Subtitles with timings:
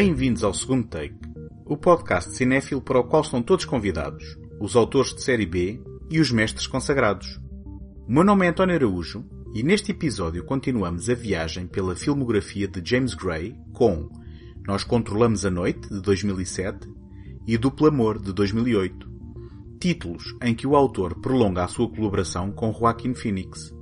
[0.00, 1.18] Bem-vindos ao segundo take,
[1.66, 6.20] o podcast cinéfilo para o qual estão todos convidados, os autores de série B e
[6.20, 7.40] os mestres consagrados.
[8.06, 12.80] O meu nome é António Araújo e neste episódio continuamos a viagem pela filmografia de
[12.88, 14.08] James Gray com
[14.64, 16.88] Nós Controlamos a Noite, de 2007,
[17.44, 19.10] e Duplo Amor, de 2008.
[19.80, 23.74] Títulos em que o autor prolonga a sua colaboração com Joaquin Phoenix.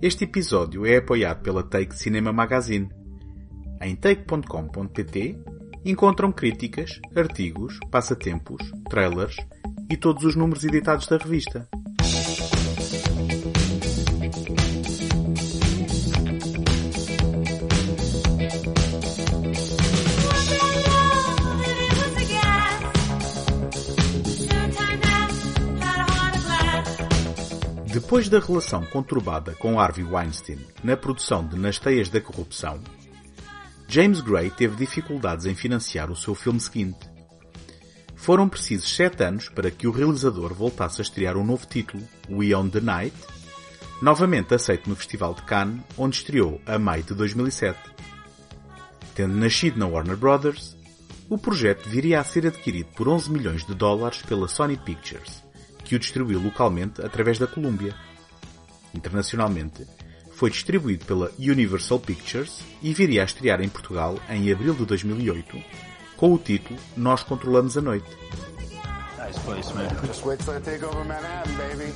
[0.00, 2.88] Este episódio é apoiado pela Take Cinema Magazine.
[3.80, 5.38] Em take.com.pt
[5.84, 8.60] encontram críticas, artigos, passatempos,
[8.90, 9.36] trailers
[9.90, 11.68] e todos os números editados da revista.
[28.08, 32.78] Depois da relação conturbada com Harvey Weinstein na produção de Nas Teias da Corrupção,
[33.90, 37.08] James Gray teve dificuldades em financiar o seu filme seguinte.
[38.14, 42.54] Foram precisos sete anos para que o realizador voltasse a estrear um novo título, We
[42.54, 43.16] Own the Night,
[44.02, 47.78] novamente aceito no Festival de Cannes, onde estreou a maio de 2007.
[49.14, 50.76] Tendo nascido na Warner Brothers,
[51.30, 55.42] o projeto viria a ser adquirido por 11 milhões de dólares pela Sony Pictures,
[55.82, 57.94] que o distribuiu localmente através da Columbia.
[58.94, 59.86] Internacionalmente,
[60.38, 65.60] foi distribuído pela Universal Pictures e viria a estrear em Portugal em abril de 2008,
[66.16, 68.06] com o título Nós Controlamos a Noite.
[69.18, 69.88] Nice place, man.
[70.06, 71.92] Just wait till I take over Manhattan, baby.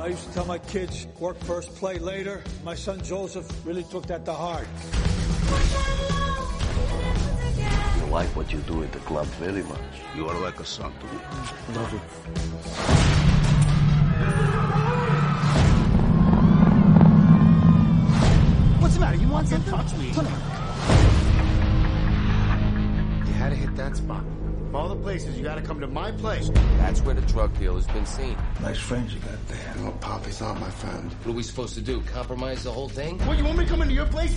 [0.00, 2.42] I used to tell my kids, work first, play later.
[2.64, 4.66] My son Joseph really took that to heart.
[7.98, 10.00] You like what you do at the club very much.
[10.16, 11.20] You are like a son to me.
[11.76, 13.05] Love it.
[18.96, 19.16] The matter?
[19.16, 19.72] You want something?
[19.72, 20.10] touch me.
[20.12, 20.32] Come on.
[23.26, 24.24] You had to hit that spot.
[24.68, 26.50] Of all the places, you gotta come to my place.
[26.78, 28.36] That's where the drug deal has been seen.
[28.60, 29.74] Nice friends you got there.
[29.76, 31.12] No, Poppy's not my friend.
[31.22, 32.00] What are we supposed to do?
[32.02, 33.18] Compromise the whole thing?
[33.26, 34.34] What, you want me to come into your place?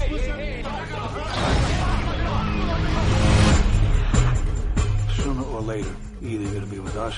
[5.16, 7.16] Sooner or later, either you're gonna be with us,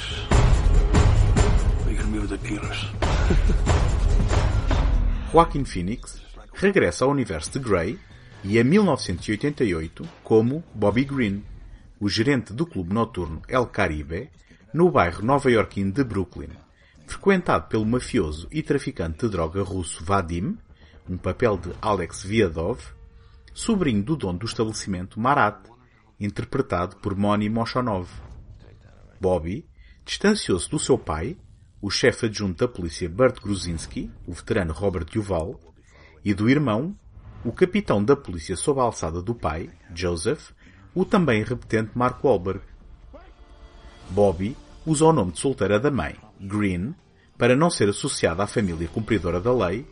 [1.85, 2.85] or you're gonna be with the dealers.
[5.33, 6.19] Joaquin Phoenix
[6.53, 7.99] regressa ao universo de Grey
[8.43, 11.43] e a 1988 como Bobby Green,
[11.99, 14.29] o gerente do clube noturno El Caribe,
[14.73, 16.49] no bairro nova-iorquino de Brooklyn,
[17.05, 20.57] frequentado pelo mafioso e traficante de droga russo Vadim,
[21.09, 22.79] um papel de Alex Viadov,
[23.53, 25.67] sobrinho do dono do estabelecimento Marat,
[26.19, 28.09] interpretado por Moni Moshonov.
[29.19, 29.67] Bobby
[30.05, 31.37] distanciou-se do seu pai,
[31.81, 35.59] o chefe adjunto da polícia Bert Gruzinski, o veterano Robert Duval,
[36.23, 36.95] e do irmão,
[37.43, 40.51] o capitão da polícia sob a alçada do pai, Joseph,
[40.93, 42.61] o também repetente Mark Wahlberg.
[44.09, 44.55] Bobby
[44.85, 46.93] usa o nome de solteira da mãe, Green,
[47.37, 49.87] para não ser associada à família cumpridora da lei,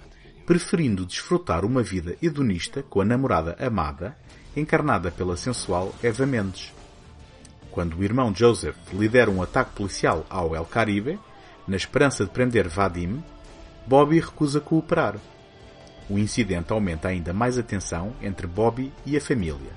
[0.46, 4.18] preferindo desfrutar uma vida hedonista com a namorada amada,
[4.56, 6.74] encarnada pela sensual Eva Mendes.
[7.72, 11.20] Quando o irmão Joseph lidera um ataque policial ao El Caribe,
[11.68, 13.24] na esperança de prender Vadim,
[13.86, 15.18] Bobby recusa cooperar.
[16.10, 19.72] O incidente aumenta ainda mais a tensão entre Bobby e a família.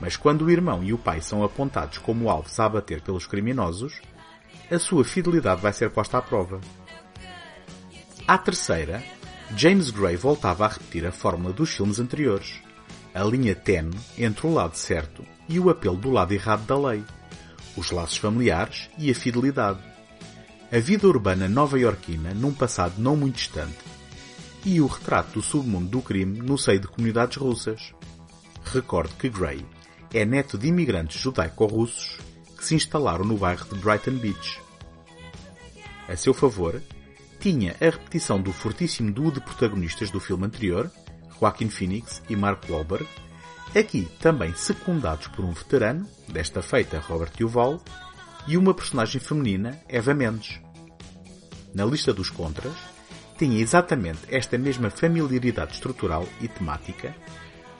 [0.00, 4.00] Mas quando o irmão e o pai são apontados como alvos a abater pelos criminosos,
[4.70, 6.60] a sua fidelidade vai ser posta à prova.
[8.26, 9.02] À terceira,
[9.56, 12.60] James Gray voltava a repetir a fórmula dos filmes anteriores.
[13.14, 17.04] A linha tenue entre o lado certo e o apelo do lado errado da lei.
[17.76, 19.78] Os laços familiares e a fidelidade.
[20.70, 23.95] A vida urbana nova-iorquina num passado não muito distante.
[24.68, 27.94] E o retrato do submundo do crime no seio de comunidades russas.
[28.64, 29.64] Recorde que Gray
[30.12, 32.18] é neto de imigrantes judaico-russos
[32.58, 34.60] que se instalaram no bairro de Brighton Beach.
[36.08, 36.82] A seu favor,
[37.38, 40.90] tinha a repetição do fortíssimo duo de protagonistas do filme anterior,
[41.38, 43.06] Joaquin Phoenix e Mark Wahlberg,
[43.72, 47.80] aqui também secundados por um veterano, desta feita Robert Duval,
[48.48, 50.60] e uma personagem feminina, Eva Mendes.
[51.72, 52.95] Na lista dos contras,
[53.38, 57.14] tinha exatamente esta mesma familiaridade estrutural e temática,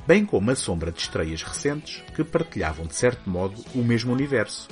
[0.07, 4.69] bem como a sombra de estreias recentes que partilhavam de certo modo o mesmo universo.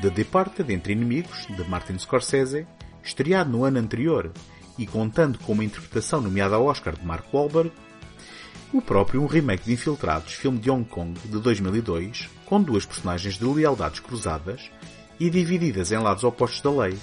[0.00, 2.66] The Departed Entre Inimigos, de Martin Scorsese,
[3.02, 4.32] estreado no ano anterior
[4.78, 7.72] e contando com uma interpretação nomeada ao Oscar de Mark Wahlberg,
[8.72, 13.38] o próprio um remake de Infiltrados, filme de Hong Kong de 2002, com duas personagens
[13.38, 14.70] de lealdades cruzadas
[15.20, 16.98] e divididas em lados opostos da lei,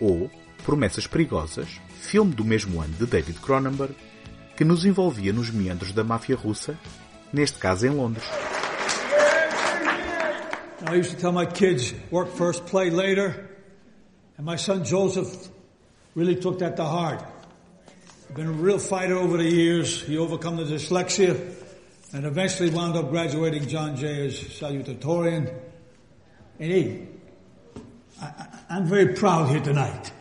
[0.00, 0.30] ou
[0.64, 1.80] Promessas Perigosas,
[2.12, 3.94] filme do mesmo ano de David Cronenberg,
[4.54, 6.78] que nos envolvia nos meandros da máfia russa
[7.32, 8.26] neste caso em Londres.
[10.86, 13.48] I used to tell my kids, work first, play later.
[14.36, 15.48] And my son Joseph
[16.14, 17.24] really took that to heart.
[18.34, 20.02] Been a real fighter over the years.
[20.02, 21.34] He overcome the dyslexia
[22.12, 25.50] and eventually wound up graduating John Jay as salutatorian.
[26.60, 27.06] And he,
[28.20, 30.11] I, I'm very proud here tonight.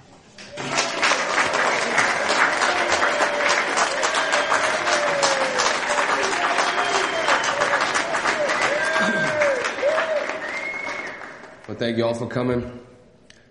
[11.81, 12.61] Thank you all for coming.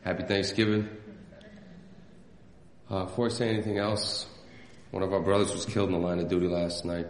[0.02, 0.88] Happy Thanksgiving.
[2.88, 4.28] Uh, before I say anything else,
[4.92, 7.08] one of our brothers was killed in the line of duty last night.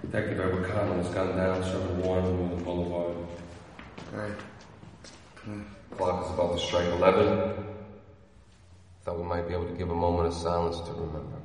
[0.00, 3.16] Detective Edward Connell was gunned down, shot Warren William Boulevard.
[4.10, 4.32] Hey.
[5.98, 7.66] Clock is about to strike 11.
[9.04, 11.36] Thought we might be able to give a moment of silence to remember.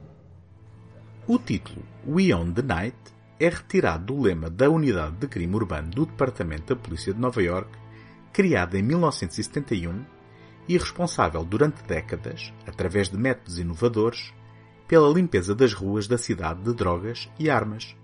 [1.27, 2.95] O título We Own the Night
[3.39, 7.41] é retirado do lema da Unidade de Crime Urbano do Departamento da Polícia de Nova
[7.43, 7.69] York,
[8.31, 10.05] criada em 1971
[10.67, 14.33] e responsável durante décadas, através de métodos inovadores,
[14.87, 17.95] pela limpeza das ruas da cidade de drogas e armas.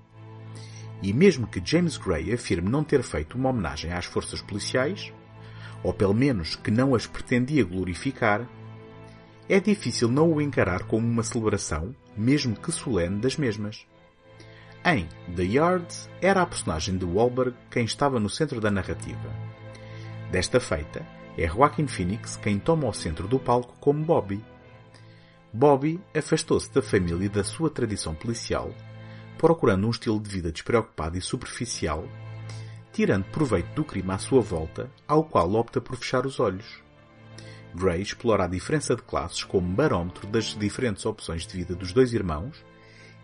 [1.01, 5.13] E mesmo que James Gray afirme não ter feito uma homenagem às forças policiais,
[5.81, 8.47] ou pelo menos que não as pretendia glorificar,
[9.49, 13.85] é difícil não o encarar como uma celebração, mesmo que solene, das mesmas.
[14.83, 19.29] Em The Yards, era a personagem de Wahlberg quem estava no centro da narrativa.
[20.31, 21.05] Desta feita,
[21.37, 24.43] é Joaquin Phoenix quem toma o centro do palco como Bobby.
[25.53, 28.73] Bobby afastou-se da família e da sua tradição policial,
[29.37, 32.03] procurando um estilo de vida despreocupado e superficial,
[32.91, 36.81] tirando proveito do crime à sua volta, ao qual opta por fechar os olhos.
[37.75, 42.13] Gray explora a diferença de classes como barómetro das diferentes opções de vida dos dois
[42.13, 42.70] irmãos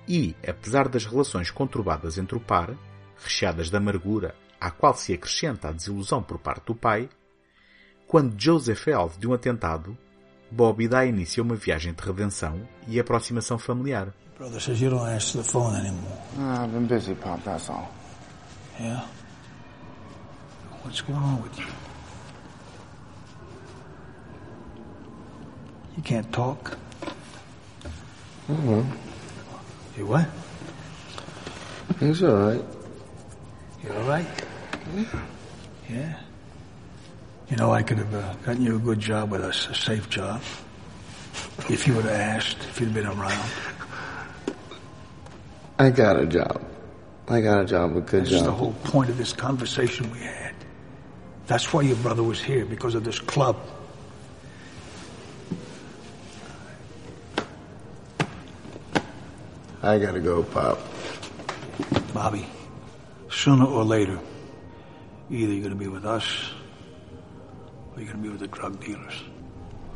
[0.07, 2.73] e, apesar das relações conturbadas entre o par,
[3.21, 7.09] recheadas de amargura, à qual se acrescenta a desilusão por parte do pai,
[8.07, 9.97] quando Joseph é alvo de um atentado,
[10.49, 14.13] Bobby dá início a uma viagem de redenção e aproximação familiar.
[14.37, 16.21] Brother says you don't answer the phone anymore.
[16.39, 17.89] Ah, I've been busy, Pop, that's all.
[18.79, 19.03] Yeah?
[20.83, 21.65] What's going on with you?
[25.97, 26.77] You can't talk?
[28.47, 29.16] Mm-hmm.
[29.97, 30.27] You what?
[31.99, 32.63] It's alright.
[33.83, 34.27] You all right?
[35.89, 36.19] Yeah.
[37.49, 40.07] You know, I could have uh, gotten you a good job with us, a safe
[40.09, 40.41] job.
[41.69, 43.49] If you would have asked, if you'd been around.
[45.79, 46.63] I got a job.
[47.27, 50.53] I got a job, a good That's the whole point of this conversation we had.
[51.47, 53.57] That's why your brother was here, because of this club.
[59.87, 60.79] I gotta go, Pop.
[62.13, 62.45] Bobby,
[63.29, 64.19] sooner or later,
[65.31, 66.51] either you're to be with us
[67.95, 69.23] or you're to be with the drug dealers.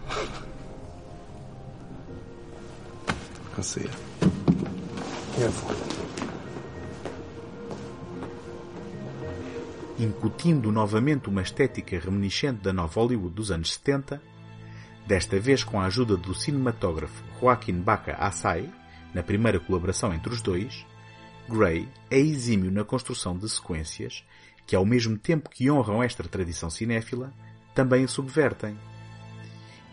[3.58, 3.90] I'll see you.
[5.36, 5.76] Careful.
[10.00, 14.20] incutindo novamente uma estética reminiscente da nova Hollywood dos anos 70,
[15.06, 18.68] desta vez com a ajuda do cinematógrafo Joaquim Baca Assay,
[19.14, 20.86] na primeira colaboração entre os dois,
[21.50, 24.24] Gray é exímio na construção de sequências
[24.66, 27.34] que, ao mesmo tempo que honram esta tradição cinéfila,
[27.76, 28.78] também a subvertem.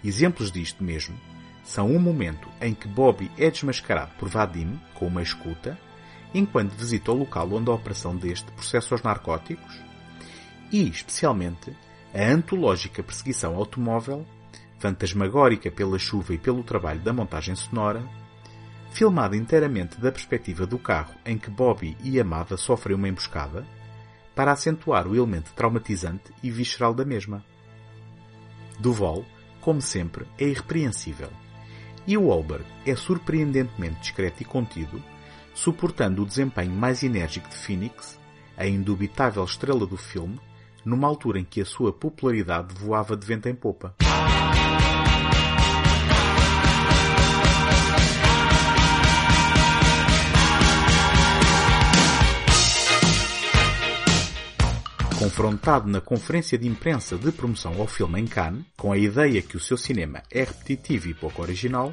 [0.05, 1.19] Exemplos disto mesmo
[1.65, 5.79] são um momento em que Bobby é desmascarado por Vadim com uma escuta,
[6.33, 9.81] enquanto visita o local onde a operação deste processa os narcóticos,
[10.71, 11.75] e, especialmente,
[12.15, 14.27] a antológica perseguição automóvel,
[14.79, 18.03] fantasmagórica pela chuva e pelo trabalho da montagem sonora,
[18.99, 23.65] filmada inteiramente da perspectiva do carro em que Bobby e Amada sofrem uma emboscada,
[24.35, 27.45] para acentuar o elemento traumatizante e visceral da mesma.
[28.77, 29.25] Duval,
[29.61, 31.31] como sempre, é irrepreensível,
[32.09, 35.01] e o Wahlberg é surpreendentemente discreto e contido,
[35.55, 38.19] suportando o desempenho mais enérgico de Phoenix,
[38.57, 40.41] a indubitável estrela do filme,
[40.85, 43.95] numa altura em que a sua popularidade voava de vento em popa.
[55.19, 59.57] Confrontado na conferência de imprensa de promoção ao filme em Cannes, com a ideia que
[59.57, 61.93] o seu cinema é repetitivo e pouco original,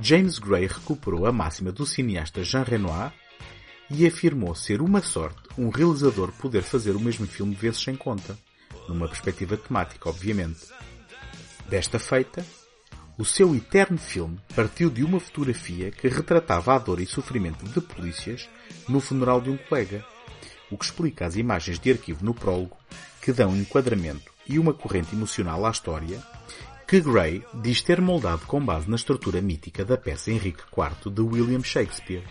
[0.00, 3.12] James Gray recuperou a máxima do cineasta Jean Renoir
[3.88, 8.36] e afirmou ser uma sorte um realizador poder fazer o mesmo filme vezes sem conta,
[8.88, 10.66] numa perspectiva temática, obviamente.
[11.68, 12.44] Desta feita,
[13.18, 17.80] O seu eterno filme partiu de uma fotografia que retratava a dor e sofrimento de
[17.80, 18.48] polícias
[18.88, 20.04] no funeral de um colega,
[20.72, 22.76] o que explica as imagens de arquivo no prólogo
[23.20, 26.20] que dão enquadramento e uma corrente emocional à história
[26.88, 31.22] que Gray diz ter moldado com base na estrutura mítica da peça Henrique IV de
[31.22, 32.22] William Shakespeare.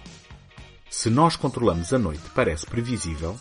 [0.90, 3.40] Se nós controlamos a noite parece previsível,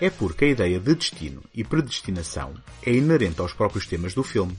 [0.00, 2.54] é porque a ideia de destino e predestinação
[2.84, 4.56] é inerente aos próprios temas do filme.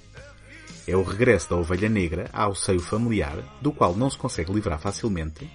[0.87, 4.79] É o regresso da ovelha negra ao seio familiar, do qual não se consegue livrar
[4.79, 5.49] facilmente,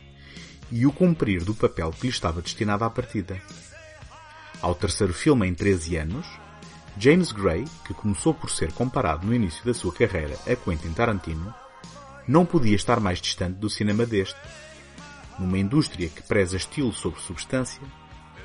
[0.70, 3.38] e o cumprir do papel que lhe estava destinado à partida.
[4.62, 6.24] Ao terceiro filme em 13 anos,
[6.96, 11.52] James Gray, que começou por ser comparado no início da sua carreira a Quentin Tarantino,
[12.28, 14.38] não podia estar mais distante do cinema deste.
[15.36, 17.82] Numa indústria que preza estilo sobre substância,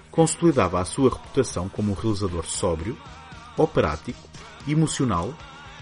[0.09, 2.97] consolidava a sua reputação como um realizador sóbrio,
[3.55, 4.27] operático,
[4.67, 5.31] emocional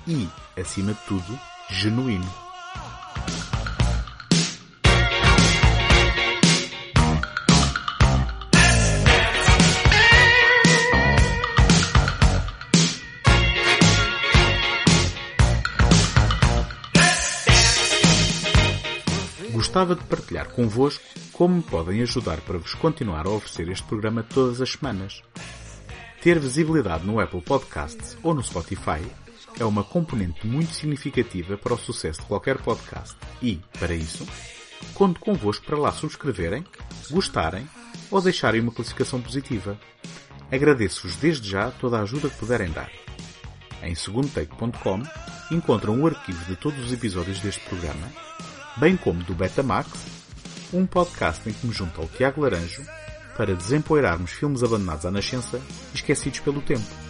[0.05, 0.27] e,
[0.59, 1.39] acima de tudo,
[1.69, 2.44] genuíno.
[19.75, 21.03] Gostava de partilhar convosco
[21.33, 25.21] como me podem ajudar para vos continuar a oferecer este programa todas as semanas.
[26.21, 29.05] Ter visibilidade no Apple Podcasts ou no Spotify
[29.59, 34.25] é uma componente muito significativa para o sucesso de qualquer podcast e, para isso,
[34.93, 36.63] conto convosco para lá subscreverem,
[37.11, 37.67] gostarem
[38.09, 39.77] ou deixarem uma classificação positiva.
[40.49, 42.89] Agradeço-vos desde já toda a ajuda que puderem dar.
[43.83, 45.03] Em segundotake.com
[45.51, 48.09] encontram o arquivo de todos os episódios deste programa
[48.77, 49.89] bem como do Betamax,
[50.73, 52.83] um podcast em que me junto ao Tiago Laranjo
[53.37, 55.61] para desempoeirarmos filmes abandonados à nascença
[55.93, 57.04] e esquecidos pelo tempo.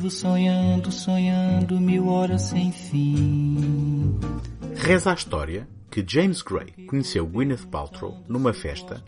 [0.00, 4.18] Vivo sonhando, sonhando mil horas sem fim.
[4.74, 9.04] Reza a história que James Gray conheceu Gwyneth Paltrow numa festa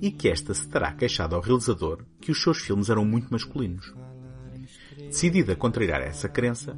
[0.00, 3.92] e que esta se terá queixado ao realizador que os seus filmes eram muito masculinos.
[4.96, 6.74] Decidida a contrariar essa crença,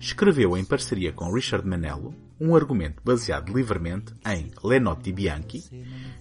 [0.00, 5.62] escreveu em parceria com Richard Manello um argumento baseado livremente em Le Notti Bianchi,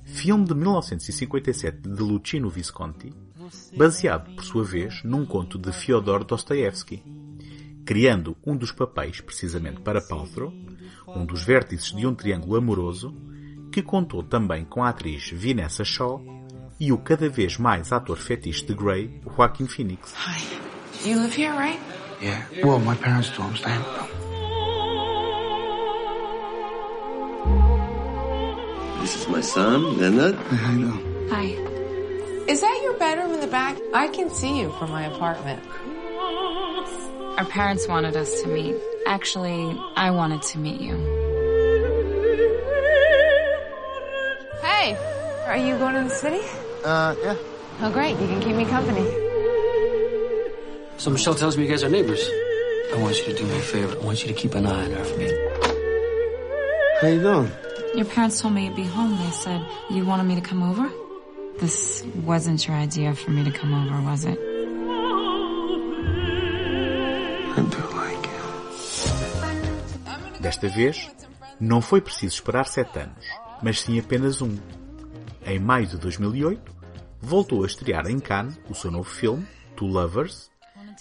[0.03, 3.13] filme de 1957 de Luchino Visconti,
[3.75, 7.03] baseado, por sua vez, num conto de Fyodor Dostoevsky,
[7.85, 10.53] criando um dos papéis precisamente para Paltrow,
[11.07, 13.13] um dos vértices de um triângulo amoroso,
[13.71, 16.21] que contou também com a atriz Vanessa Shaw
[16.79, 20.13] e o cada vez mais ator fetiche de Grey, Joaquin Phoenix.
[20.13, 20.41] Hi.
[21.05, 21.79] You live here, right?
[22.21, 22.45] Yeah.
[22.63, 23.41] Well, my parents do.
[23.41, 24.07] I'm staying with them.
[29.01, 30.37] This is my son, Leonard.
[30.51, 31.27] You doing?
[31.31, 31.80] Hi.
[32.51, 33.77] Is that your bedroom in the back?
[33.93, 35.63] I can see you from my apartment.
[37.39, 38.75] Our parents wanted us to meet.
[39.07, 40.97] Actually, I wanted to meet you.
[44.61, 44.97] Hey,
[45.45, 46.41] are you going to the city?
[46.83, 47.37] Uh, yeah.
[47.79, 48.19] Oh, great.
[48.19, 49.09] You can keep me company.
[50.97, 52.21] So Michelle tells me you guys are neighbors.
[52.93, 53.97] I want you to do me a favor.
[53.97, 55.31] I want you to keep an eye on her for me.
[56.99, 57.51] How you doing?
[57.95, 59.17] Your parents told me you'd be home.
[59.17, 60.91] They said you wanted me to come over.
[61.61, 64.39] This wasn't your idea for me to come over, was it?
[70.39, 71.07] Desta vez,
[71.59, 73.27] não foi preciso esperar sete anos,
[73.61, 74.57] mas sim apenas um.
[75.45, 76.75] Em maio de 2008,
[77.21, 80.49] voltou a estrear em Cannes o seu novo filme, Two Lovers,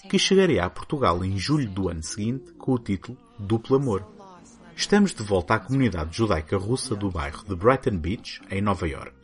[0.07, 4.05] que chegaria a Portugal em julho do ano seguinte com o título Duplo Amor.
[4.75, 9.20] Estamos de volta à comunidade judaica russa do bairro de Brighton Beach, em Nova York.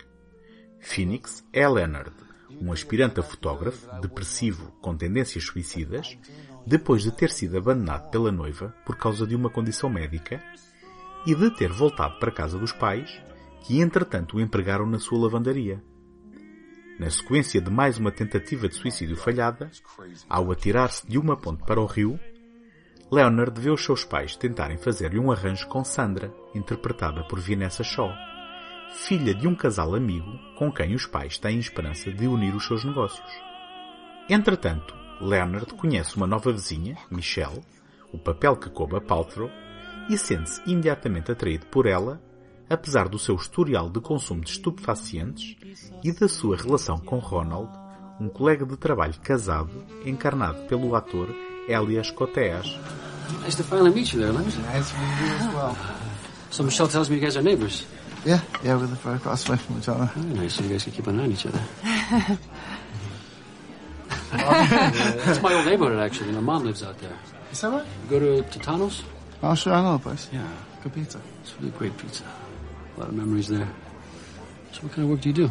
[0.88, 2.14] Phoenix é Leonard,
[2.62, 6.18] um aspirante a fotógrafo, depressivo com tendências suicidas,
[6.66, 10.42] depois de ter sido abandonado pela noiva por causa de uma condição médica
[11.26, 13.22] e de ter voltado para a casa dos pais,
[13.64, 15.84] que entretanto o empregaram na sua lavandaria.
[16.98, 19.70] Na sequência de mais uma tentativa de suicídio falhada,
[20.30, 22.18] ao atirar-se de uma ponte para o rio,
[23.12, 28.10] Leonard vê os seus pais tentarem fazer-lhe um arranjo com Sandra, interpretada por Vanessa Shaw,
[28.94, 32.84] filha de um casal amigo com quem os pais têm esperança de unir os seus
[32.84, 33.30] negócios.
[34.30, 37.64] Entretanto, Leonard conhece uma nova vizinha, Michelle,
[38.12, 39.50] o papel que coube a Paltrow,
[40.10, 42.22] e sente-se imediatamente atraído por ela,
[42.70, 45.56] apesar do seu historial de consumo de estupefacientes
[46.04, 47.70] e da sua relação com Ronald,
[48.20, 51.30] um colega de trabalho casado, encarnado pelo ator
[51.68, 52.68] Elias Koteas.
[53.44, 54.58] Nice to finally meet you there, Leonard.
[54.74, 55.76] Nice to meet you as well.
[56.50, 57.86] So Michelle tells me you guys are neighbors.
[58.28, 60.06] Yeah, yeah, we live right across the way from each other.
[60.16, 61.62] Very nice, so you guys can keep an eye on each other.
[64.30, 66.32] It's my old neighborhood, actually.
[66.34, 67.18] My mom lives out there.
[67.52, 67.86] Is that right?
[68.04, 69.04] You go to Titano's?
[69.42, 70.28] Oh, sure, I know the place.
[70.34, 70.48] Yeah.
[70.84, 71.22] Good pizza.
[71.42, 72.24] It's really great pizza.
[72.96, 73.68] A lot of memories there.
[74.74, 75.50] So what kind of work do you do?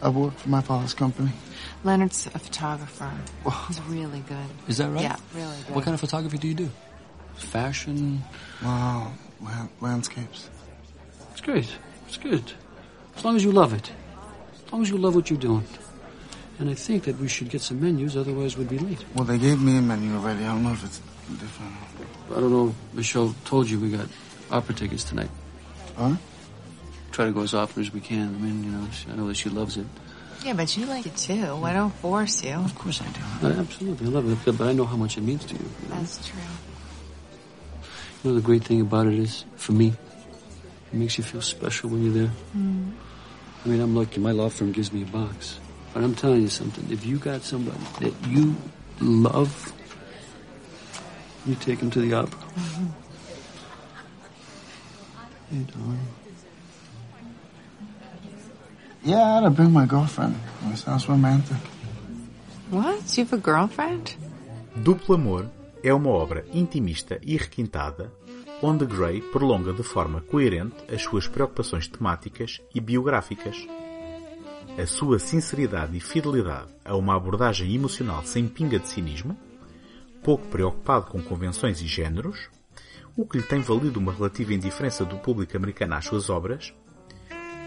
[0.00, 1.32] I work for my father's company.
[1.82, 3.10] Leonard's a photographer.
[3.66, 4.36] He's really good.
[4.68, 5.02] Is that right?
[5.02, 5.74] Yeah, really good.
[5.74, 6.70] What kind of photography do you do?
[7.36, 8.22] Fashion?
[8.62, 9.18] Wow, land-
[9.80, 10.48] landscapes.
[11.32, 11.68] It's great.
[12.06, 12.52] It's good.
[13.16, 13.90] As long as you love it.
[14.66, 15.64] As long as you love what you're doing.
[16.58, 19.04] And I think that we should get some menus, otherwise we'd be late.
[19.14, 20.44] Well, they gave me a menu already.
[20.44, 21.00] I don't know if it's
[21.38, 21.72] different.
[22.30, 22.74] I don't know.
[22.92, 24.08] Michelle told you we got
[24.50, 25.30] opera tickets tonight.
[25.96, 26.16] Huh?
[27.12, 28.34] Try to go as often as we can.
[28.34, 29.86] I mean, you know, I know that she loves it.
[30.44, 31.56] Yeah, but you like it too.
[31.56, 32.52] Why don't force you.
[32.52, 33.48] Of course I do.
[33.48, 34.56] I, absolutely, I love it.
[34.56, 35.60] But I know how much it means to you.
[35.60, 35.96] you know?
[35.96, 36.40] That's true.
[38.22, 41.90] You know, the great thing about it is, for me, it makes you feel special
[41.90, 42.32] when you're there.
[42.56, 42.92] Mm.
[43.64, 44.20] I mean, I'm lucky.
[44.20, 45.60] My law firm gives me a box.
[45.94, 46.90] But I'm telling you something.
[46.90, 48.56] If you got somebody that you
[49.00, 49.72] love,
[51.46, 52.38] you take them to the opera.
[55.50, 56.08] Hey, darling.
[59.04, 60.38] Yeah, I had to bring my girlfriend.
[60.66, 61.56] It sounds romantic.
[62.70, 63.16] What?
[63.16, 64.14] You have a girlfriend?
[64.76, 65.50] Duplo Amor
[65.82, 68.12] é uma obra intimista e requintada,
[68.62, 73.66] onde Gray prolonga de forma coerente as suas preocupações temáticas e biográficas.
[74.76, 79.36] A sua sinceridade e fidelidade a uma abordagem emocional sem pinga de cinismo,
[80.22, 82.48] pouco preocupado com convenções e géneros,
[83.16, 86.72] o que lhe tem valido uma relativa indiferença do público americano às suas obras,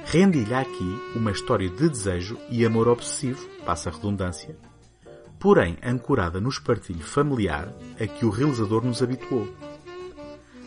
[0.06, 4.58] rende-lhe aqui uma história de desejo e amor obsessivo, passa a redundância,
[5.42, 9.50] porém ancorada no espartilho familiar a que o realizador nos habituou.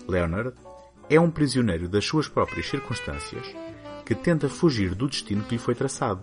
[0.09, 0.53] Leonard
[1.09, 3.47] é um prisioneiro das suas próprias circunstâncias
[4.05, 6.23] que tenta fugir do destino que lhe foi traçado.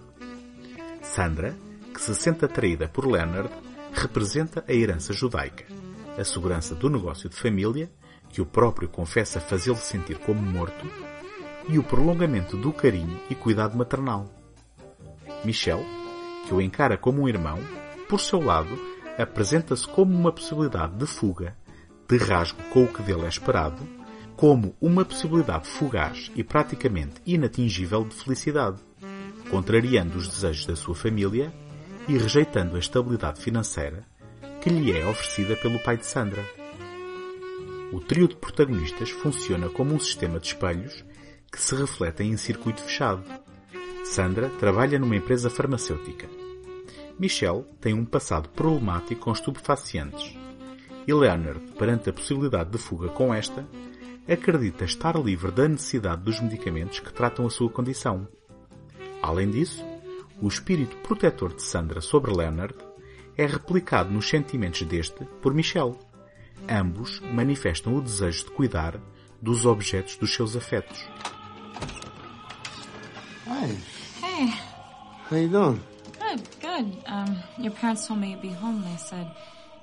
[1.02, 1.56] Sandra,
[1.94, 3.50] que se sente atraída por Leonard,
[3.94, 5.66] representa a herança judaica,
[6.18, 7.90] a segurança do negócio de família,
[8.30, 10.86] que o próprio confessa fazê-lo sentir como morto,
[11.70, 14.30] e o prolongamento do carinho e cuidado maternal.
[15.46, 15.84] Michel,
[16.46, 17.60] que o encara como um irmão,
[18.12, 18.78] por seu lado,
[19.17, 21.56] apresenta-se como uma possibilidade de fuga,
[22.10, 23.88] de rasgo com o que dele é esperado,
[24.36, 28.82] como uma possibilidade fugaz e praticamente inatingível de felicidade,
[29.50, 31.54] contrariando os desejos da sua família
[32.06, 34.06] e rejeitando a estabilidade financeira
[34.60, 36.43] que lhe é oferecida pelo pai de Sandra.
[37.93, 41.06] O trio de protagonistas funciona como um sistema de espelhos
[41.50, 43.24] que se refletem em circuito fechado.
[44.04, 46.40] Sandra trabalha numa empresa farmacêutica.
[47.21, 50.36] Michelle tem um passado problemático com estupefacientes.
[51.05, 53.63] E Leonard, perante a possibilidade de fuga com esta,
[54.27, 58.27] acredita estar livre da necessidade dos medicamentos que tratam a sua condição.
[59.21, 59.86] Além disso,
[60.41, 62.73] o espírito protetor de Sandra sobre Leonard
[63.38, 65.99] é replicado nos sentimentos deste por Michelle.
[66.67, 68.99] Ambos manifestam o desejo de cuidar
[69.39, 71.07] dos objetos dos seus afetos.
[73.45, 73.77] Hi.
[74.23, 74.53] Hey.
[75.29, 75.91] How you doing?
[76.82, 77.04] Good, good.
[77.06, 78.82] Um, your parents told me you'd be home.
[78.82, 79.30] They said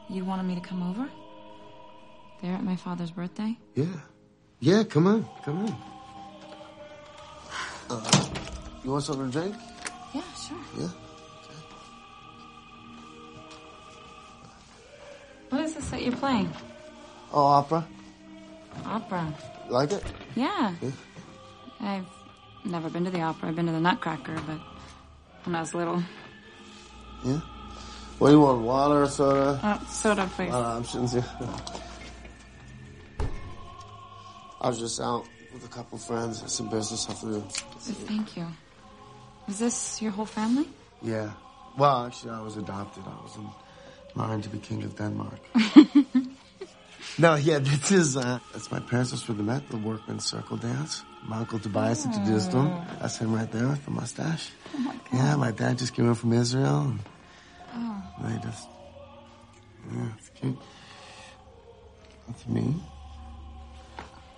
[0.09, 1.09] you wanted me to come over.
[2.43, 3.57] There at my father's birthday.
[3.75, 3.87] Yeah.
[4.61, 5.29] Yeah, come on.
[5.45, 5.77] Come on.
[7.91, 8.29] Uh,
[8.85, 9.57] you want something to drink?
[10.13, 10.59] Yeah, sure.
[10.79, 10.89] Yeah.
[15.51, 16.51] What is this that you're playing?
[17.33, 17.87] Oh, opera.
[18.85, 19.35] Opera.
[19.69, 20.05] Like it?
[20.35, 20.75] Yeah.
[20.83, 20.91] Yeah.
[21.81, 22.07] I've
[22.65, 23.51] never been to the opera.
[23.51, 24.59] I've been to the Nutcracker, but
[25.45, 26.03] when I was little.
[27.25, 27.41] Yeah.
[28.19, 28.63] What do you want?
[28.63, 29.61] Water or soda?
[29.63, 30.51] Uh, soda, please.
[30.51, 31.23] Lot of options, yeah.
[34.61, 36.41] I was just out with a couple friends.
[36.41, 37.41] Had some business to do.
[38.07, 38.47] Thank you.
[39.49, 40.69] Is this your whole family?
[41.01, 41.31] Yeah.
[41.77, 43.05] Well, actually, I was adopted.
[43.07, 43.49] I was in
[44.17, 45.39] line to be king of Denmark.
[47.19, 50.57] no, yeah, this is, uh, that's my parents just with the met, the workman's circle
[50.57, 51.03] dance.
[51.27, 52.71] My uncle Tobias introduced them.
[53.01, 54.51] That's him right there with the mustache.
[55.13, 56.81] yeah, my dad just came in from Israel.
[56.93, 57.01] And
[57.75, 58.03] Oh.
[58.23, 58.69] they just,
[59.95, 60.59] yeah, it's cute.
[62.27, 62.75] That's me.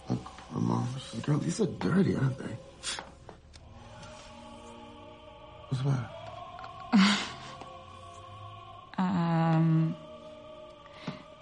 [0.08, 0.18] Look,
[0.52, 1.38] my mom, she's a girl.
[1.38, 2.56] These are dirty, aren't they?
[5.68, 7.16] What's the matter?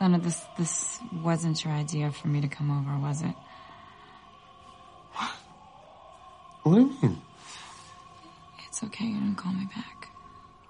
[0.00, 3.34] Leonard, this this wasn't your idea for me to come over, was it?
[6.62, 7.18] What do you mean?
[8.66, 10.08] It's okay, you didn't call me back.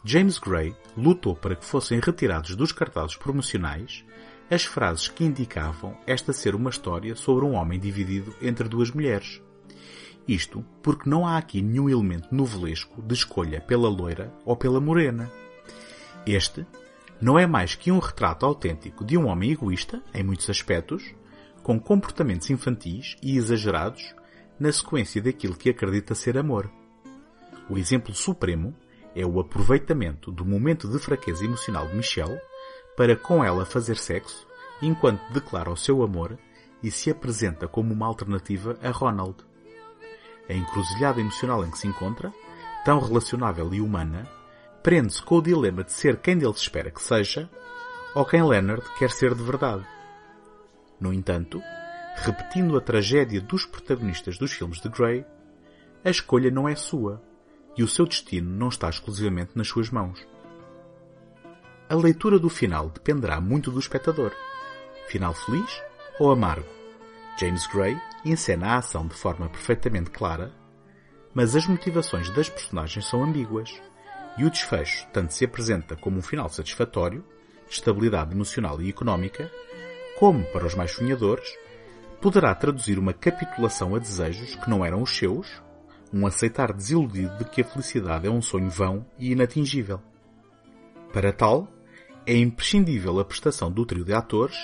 [0.04, 4.04] James Gray lutou para que fossem retirados dos cartazes promocionais
[4.50, 9.42] as frases que indicavam esta ser uma história sobre um homem dividido entre duas mulheres.
[10.26, 15.30] Isto porque não há aqui nenhum elemento novelesco de escolha pela loira ou pela morena.
[16.26, 16.66] Este
[17.20, 21.14] não é mais que um retrato autêntico de um homem egoísta, em muitos aspectos,
[21.62, 24.14] com comportamentos infantis e exagerados
[24.58, 26.70] na sequência daquilo que acredita ser amor.
[27.68, 28.74] O exemplo supremo
[29.14, 32.40] é o aproveitamento do momento de fraqueza emocional de Michelle
[32.96, 34.46] para com ela fazer sexo
[34.80, 36.38] enquanto declara o seu amor
[36.82, 39.36] e se apresenta como uma alternativa a Ronald.
[40.48, 42.32] A encruzilhada emocional em que se encontra,
[42.84, 44.26] tão relacionável e humana,
[44.88, 47.50] prende-se com o dilema de ser quem dele se espera que seja
[48.14, 49.86] ou quem Leonard quer ser de verdade.
[50.98, 51.60] No entanto,
[52.16, 55.26] repetindo a tragédia dos protagonistas dos filmes de Grey,
[56.02, 57.22] a escolha não é sua
[57.76, 60.26] e o seu destino não está exclusivamente nas suas mãos.
[61.86, 64.32] A leitura do final dependerá muito do espectador.
[65.06, 65.82] Final feliz
[66.18, 66.66] ou amargo?
[67.38, 70.50] James Gray encena a ação de forma perfeitamente clara,
[71.34, 73.78] mas as motivações das personagens são ambíguas
[74.38, 77.24] e o desfecho tanto se apresenta como um final satisfatório,
[77.68, 79.50] de estabilidade emocional e económica,
[80.18, 81.56] como, para os mais sonhadores,
[82.20, 85.62] poderá traduzir uma capitulação a desejos que não eram os seus,
[86.12, 90.00] um aceitar desiludido de que a felicidade é um sonho vão e inatingível.
[91.12, 91.68] Para tal,
[92.26, 94.56] é imprescindível a prestação do trio de atores,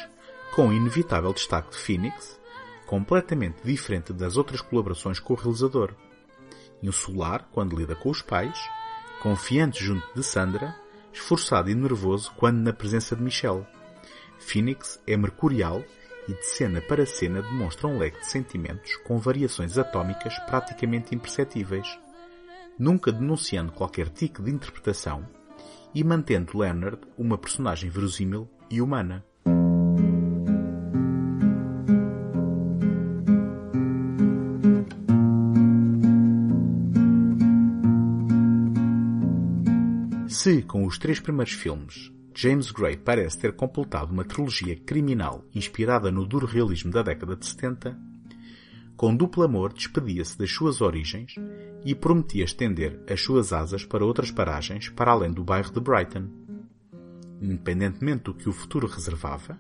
[0.55, 2.41] com o inevitável destaque de Phoenix,
[2.87, 5.95] completamente diferente das outras colaborações com o realizador.
[6.83, 8.59] Insular quando lida com os pais,
[9.25, 10.77] confiante junto de Sandra,
[11.11, 13.67] esforçado e nervoso quando na presença de Michelle.
[14.39, 15.83] Phoenix é mercurial
[16.29, 21.99] e de cena para cena demonstra um leque de sentimentos com variações atómicas praticamente imperceptíveis,
[22.79, 25.27] nunca denunciando qualquer tique de interpretação
[25.95, 29.25] e mantendo Leonard uma personagem verosímil e humana.
[40.45, 46.13] Se, com os três primeiros filmes, James Gray parece ter completado uma trilogia criminal inspirada
[46.13, 47.99] no duro realismo da década de 70,
[48.95, 51.37] com duplo amor despedia-se das suas origens
[51.83, 56.29] e prometia estender as suas asas para outras paragens para além do bairro de Brighton.
[57.41, 59.59] Independentemente do que o futuro reservava,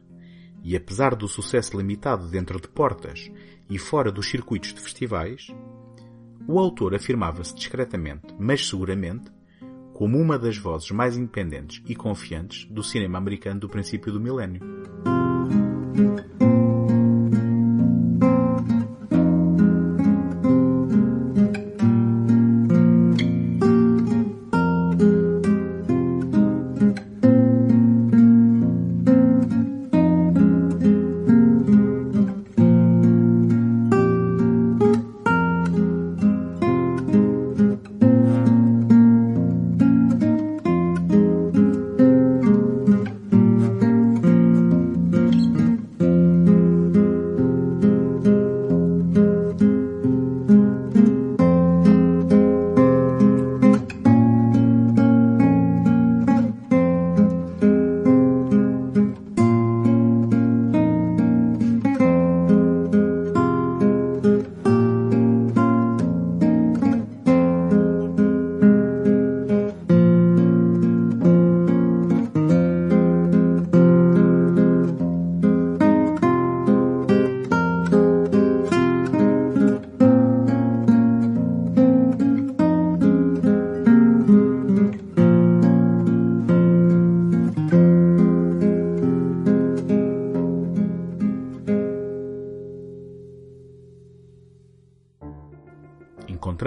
[0.62, 3.32] e apesar do sucesso limitado dentro de portas
[3.70, 5.46] e fora dos circuitos de festivais,
[6.46, 9.32] o autor afirmava-se discretamente, mas seguramente,
[9.94, 14.60] como uma das vozes mais independentes e confiantes do cinema americano do princípio do milénio.